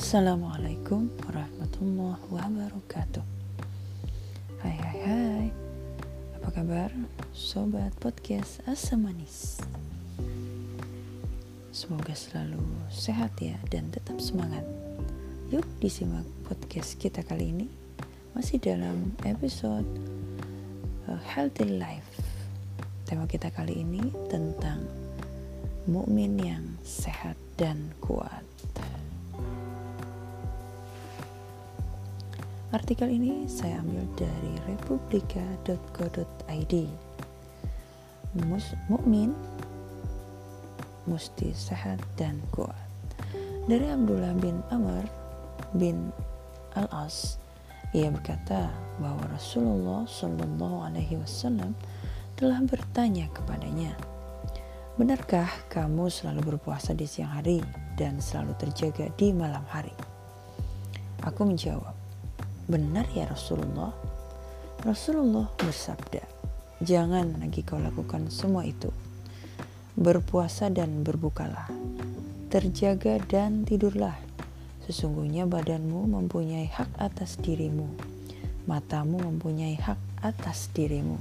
[0.00, 3.20] Assalamualaikum warahmatullahi wabarakatuh.
[4.64, 5.46] Hai hai hai.
[6.40, 6.88] Apa kabar
[7.36, 9.60] Sobat Podcast Asam Manis?
[11.68, 14.64] Semoga selalu sehat ya dan tetap semangat.
[15.52, 17.68] Yuk disimak podcast kita kali ini.
[18.32, 19.84] Masih dalam episode
[21.12, 22.24] uh, Healthy Life.
[23.04, 24.00] Tema kita kali ini
[24.32, 24.80] tentang
[25.84, 28.48] mukmin yang sehat dan kuat
[32.70, 36.74] Artikel ini saya ambil dari republika.co.id.
[38.86, 39.34] Mukmin
[41.10, 42.78] mesti sehat dan kuat.
[43.66, 45.02] Dari Abdullah bin Amr
[45.74, 46.14] bin
[46.78, 47.42] Al-As,
[47.90, 48.70] ia berkata
[49.02, 51.74] bahwa Rasulullah Shallallahu Alaihi Wasallam
[52.38, 53.98] telah bertanya kepadanya,
[54.94, 57.58] Benarkah kamu selalu berpuasa di siang hari
[57.98, 59.90] dan selalu terjaga di malam hari?
[61.26, 61.99] Aku menjawab,
[62.70, 63.90] Benar ya Rasulullah?
[64.86, 66.22] Rasulullah bersabda,
[66.78, 68.94] jangan lagi kau lakukan semua itu.
[69.98, 71.66] Berpuasa dan berbukalah.
[72.46, 74.14] Terjaga dan tidurlah.
[74.86, 77.90] Sesungguhnya badanmu mempunyai hak atas dirimu.
[78.70, 81.18] Matamu mempunyai hak atas dirimu.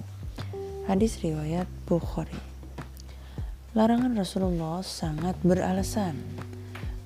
[0.86, 2.38] Hadis riwayat Bukhari.
[3.74, 6.14] Larangan Rasulullah sangat beralasan.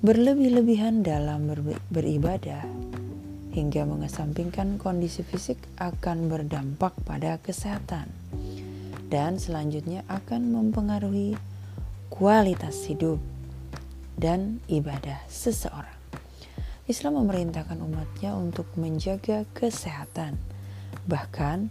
[0.04, 1.48] Berlebih-lebihan dalam
[1.88, 2.83] beribadah
[3.54, 8.10] hingga mengesampingkan kondisi fisik akan berdampak pada kesehatan
[9.14, 11.38] dan selanjutnya akan mempengaruhi
[12.10, 13.22] kualitas hidup
[14.18, 15.94] dan ibadah seseorang.
[16.90, 20.36] Islam memerintahkan umatnya untuk menjaga kesehatan.
[21.06, 21.70] Bahkan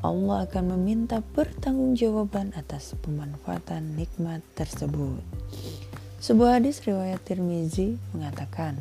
[0.00, 5.20] Allah akan meminta pertanggungjawaban atas pemanfaatan nikmat tersebut.
[6.18, 8.80] Sebuah hadis riwayat Tirmizi mengatakan,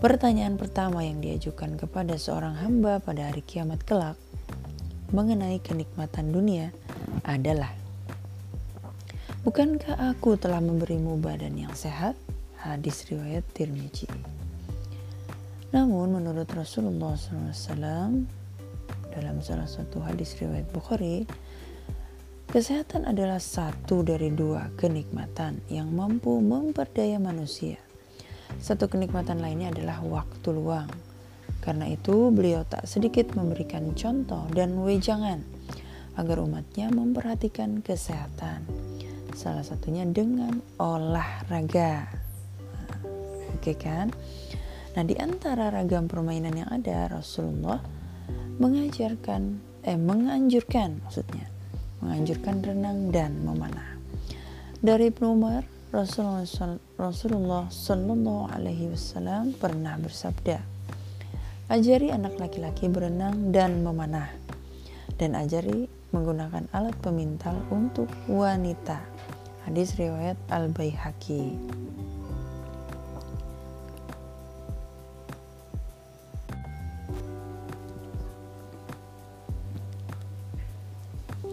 [0.00, 4.16] Pertanyaan pertama yang diajukan kepada seorang hamba pada hari kiamat kelak
[5.12, 6.72] mengenai kenikmatan dunia
[7.28, 7.68] adalah
[9.44, 12.16] Bukankah aku telah memberimu badan yang sehat?
[12.64, 14.08] Hadis riwayat Tirmizi.
[15.76, 18.24] Namun menurut Rasulullah SAW
[19.12, 21.28] dalam salah satu hadis riwayat Bukhari,
[22.48, 27.76] kesehatan adalah satu dari dua kenikmatan yang mampu memperdaya manusia
[28.60, 30.88] satu kenikmatan lainnya adalah waktu luang.
[31.60, 35.44] Karena itu, beliau tak sedikit memberikan contoh dan wejangan
[36.16, 38.64] agar umatnya memperhatikan kesehatan.
[39.36, 42.08] Salah satunya dengan olahraga.
[42.60, 42.92] Nah,
[43.56, 44.12] Oke kan?
[44.96, 47.80] Nah, di antara ragam permainan yang ada, Rasulullah
[48.60, 49.42] mengajarkan
[49.80, 51.48] eh menganjurkan maksudnya,
[52.04, 53.96] menganjurkan renang dan memanah.
[54.80, 60.62] Dari Ibnu Umar Rasulullah, Shallallahu Alaihi Wasallam pernah bersabda,
[61.66, 64.30] ajari anak laki-laki berenang dan memanah,
[65.18, 69.02] dan ajari menggunakan alat pemintal untuk wanita.
[69.66, 71.58] Hadis riwayat Al Baihaqi.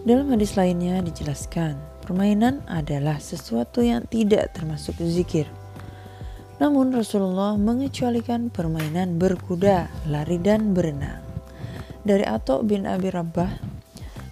[0.05, 5.43] Dalam hadis lainnya dijelaskan, permainan adalah sesuatu yang tidak termasuk zikir.
[6.63, 11.19] Namun Rasulullah mengecualikan permainan berkuda, lari dan berenang.
[12.07, 13.59] Dari Atok bin Abi Rabbah,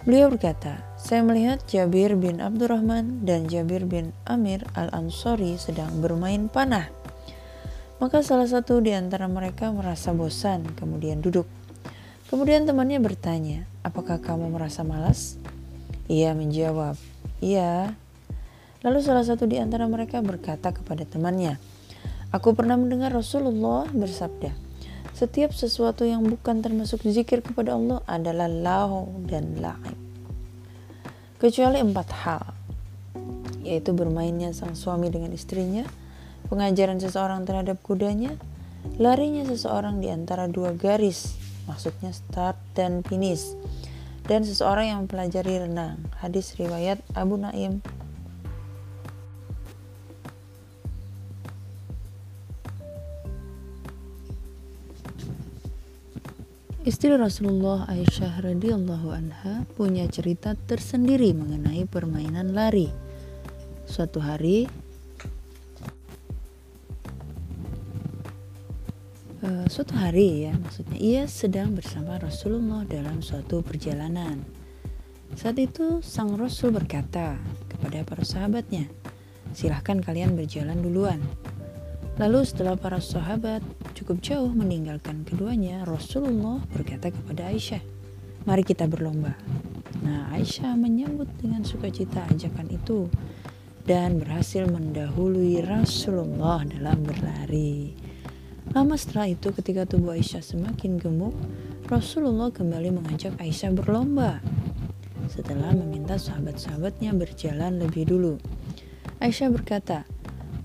[0.08, 6.88] beliau berkata, saya melihat Jabir bin Abdurrahman dan Jabir bin Amir al-Ansori sedang bermain panah.
[8.00, 11.44] Maka salah satu di antara mereka merasa bosan, kemudian duduk.
[12.32, 15.38] Kemudian temannya bertanya, apakah kamu merasa malas?
[16.10, 16.98] Ia menjawab,
[17.40, 17.92] "Iya."
[18.84, 21.58] Lalu salah satu di antara mereka berkata kepada temannya,
[22.30, 24.66] "Aku pernah mendengar Rasulullah bersabda,
[25.16, 29.96] setiap sesuatu yang bukan termasuk zikir kepada Allah adalah lahu dan la'ib.
[31.40, 32.44] Kecuali empat hal,
[33.64, 35.88] yaitu bermainnya sang suami dengan istrinya,
[36.52, 38.36] pengajaran seseorang terhadap kudanya,
[39.00, 41.32] larinya seseorang di antara dua garis,
[41.64, 43.56] maksudnya start dan finish,
[44.26, 46.02] dan seseorang yang mempelajari renang.
[46.18, 47.82] Hadis riwayat Abu Naim.
[56.86, 62.94] Istri Rasulullah Aisyah radhiyallahu anha punya cerita tersendiri mengenai permainan lari.
[63.90, 64.70] Suatu hari
[69.46, 74.42] uh, suatu hari ya maksudnya ia sedang bersama Rasulullah dalam suatu perjalanan.
[75.34, 78.86] Saat itu sang Rasul berkata kepada para sahabatnya,
[79.54, 81.20] silahkan kalian berjalan duluan.
[82.16, 83.60] Lalu setelah para sahabat
[83.92, 87.82] cukup jauh meninggalkan keduanya, Rasulullah berkata kepada Aisyah,
[88.48, 89.36] "Mari kita berlomba."
[90.00, 93.10] Nah, Aisyah menyambut dengan sukacita ajakan itu
[93.84, 98.05] dan berhasil mendahului Rasulullah dalam berlari.
[98.74, 101.36] Lama setelah itu ketika tubuh Aisyah semakin gemuk,
[101.86, 104.42] Rasulullah kembali mengajak Aisyah berlomba.
[105.30, 108.34] Setelah meminta sahabat-sahabatnya berjalan lebih dulu.
[109.22, 110.02] Aisyah berkata,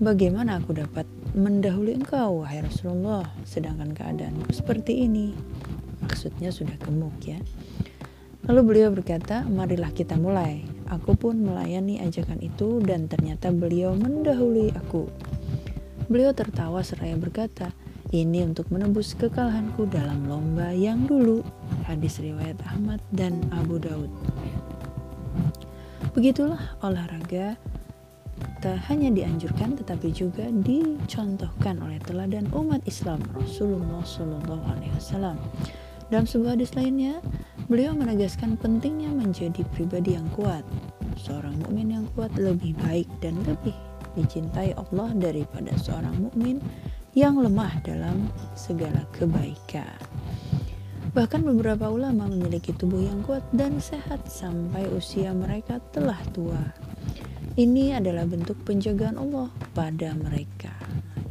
[0.02, 1.06] Bagaimana aku dapat
[1.38, 5.30] mendahului engkau, wahai Rasulullah, sedangkan keadaanku seperti ini.
[6.02, 7.38] Maksudnya sudah gemuk ya.
[8.50, 10.66] Lalu beliau berkata, marilah kita mulai.
[10.90, 15.06] Aku pun melayani ajakan itu dan ternyata beliau mendahului aku.
[16.10, 17.70] Beliau tertawa seraya berkata,
[18.12, 21.40] ini untuk menebus kekalahanku dalam lomba yang dulu.
[21.88, 24.12] Hadis riwayat Ahmad dan Abu Daud.
[26.12, 27.56] Begitulah olahraga
[28.60, 35.40] tak hanya dianjurkan tetapi juga dicontohkan oleh teladan umat Islam Rasulullah Shallallahu Alaihi Wasallam.
[36.12, 37.24] Dalam sebuah hadis lainnya,
[37.72, 40.60] beliau menegaskan pentingnya menjadi pribadi yang kuat.
[41.16, 43.72] Seorang mukmin yang kuat lebih baik dan lebih
[44.12, 46.60] dicintai Allah daripada seorang mukmin
[47.12, 50.00] yang lemah dalam segala kebaikan.
[51.12, 56.72] Bahkan beberapa ulama memiliki tubuh yang kuat dan sehat sampai usia mereka telah tua.
[57.52, 60.72] Ini adalah bentuk penjagaan Allah pada mereka.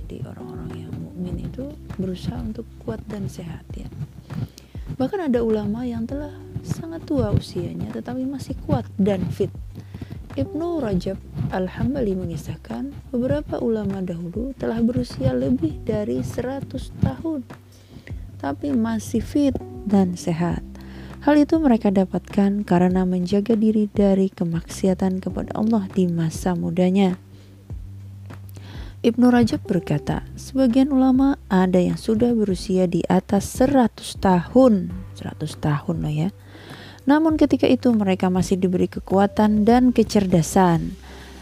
[0.05, 1.65] Jadi orang-orang yang mukmin itu
[1.97, 3.89] berusaha untuk kuat dan sehat ya.
[5.01, 6.29] Bahkan ada ulama yang telah
[6.61, 9.49] sangat tua usianya tetapi masih kuat dan fit.
[10.31, 11.19] Ibnu Rajab
[11.51, 16.71] Al-Hambali mengisahkan beberapa ulama dahulu telah berusia lebih dari 100
[17.03, 17.43] tahun
[18.39, 19.51] tapi masih fit
[19.83, 20.63] dan sehat.
[21.27, 27.19] Hal itu mereka dapatkan karena menjaga diri dari kemaksiatan kepada Allah di masa mudanya.
[29.03, 35.95] Ibnu Rajab berkata, sebagian ulama ada yang sudah berusia di atas 100 tahun, 100 tahun
[36.01, 36.29] loh ya.
[37.09, 40.93] Namun ketika itu mereka masih diberi kekuatan dan kecerdasan.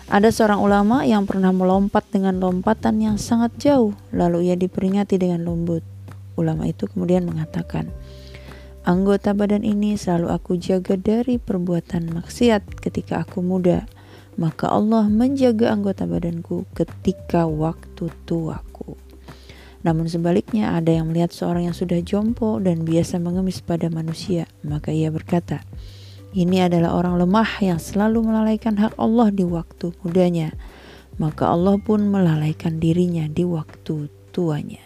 [0.10, 5.46] Ada seorang ulama yang pernah melompat dengan lompatan yang sangat jauh, lalu ia diperingati dengan
[5.46, 5.86] lembut.
[6.34, 7.94] Ulama itu kemudian mengatakan,
[8.88, 13.86] Anggota badan ini selalu aku jaga dari perbuatan maksiat ketika aku muda.
[14.40, 19.09] Maka Allah menjaga anggota badanku ketika waktu tuaku.
[19.80, 24.44] Namun sebaliknya ada yang melihat seorang yang sudah jompo dan biasa mengemis pada manusia.
[24.64, 25.64] Maka ia berkata,
[26.36, 30.54] ini adalah orang lemah yang selalu melalaikan hak Allah di waktu mudanya.
[31.18, 34.84] Maka Allah pun melalaikan dirinya di waktu tuanya.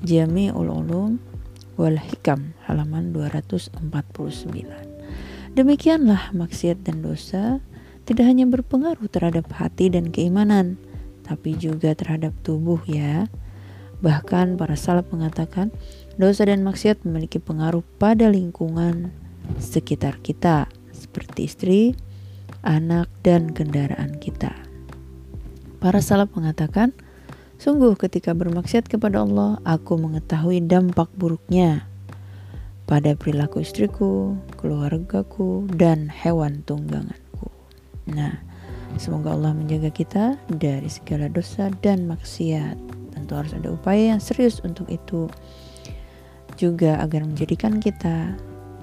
[0.00, 1.20] Jami'ul Ulum
[1.76, 3.82] wal Hikam halaman 249.
[5.52, 7.58] Demikianlah maksiat dan dosa
[8.06, 10.78] tidak hanya berpengaruh terhadap hati dan keimanan,
[11.30, 13.30] tapi juga terhadap tubuh ya.
[14.02, 15.70] Bahkan para salaf mengatakan
[16.18, 19.14] dosa dan maksiat memiliki pengaruh pada lingkungan
[19.62, 21.82] sekitar kita, seperti istri,
[22.66, 24.50] anak, dan kendaraan kita.
[25.78, 26.90] Para salaf mengatakan,
[27.60, 31.84] Sungguh ketika bermaksiat kepada Allah, aku mengetahui dampak buruknya
[32.88, 37.52] pada perilaku istriku, keluargaku, dan hewan tungganganku.
[38.08, 38.40] Nah,
[38.96, 42.76] semoga Allah menjaga kita dari segala dosa dan maksiat.
[43.14, 45.28] Tentu harus ada upaya yang serius untuk itu.
[46.58, 48.34] Juga agar menjadikan kita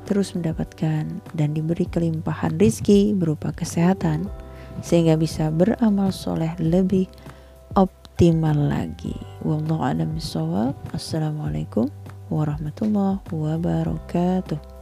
[0.08, 1.04] terus mendapatkan
[1.36, 4.32] dan diberi kelimpahan rizki berupa kesehatan
[4.80, 7.12] sehingga bisa beramal soleh lebih
[7.76, 9.14] optimal lagi.
[9.44, 10.16] Wallahu a'lam.
[10.96, 11.92] Assalamualaikum
[12.32, 14.77] warahmatullahi wabarakatuh.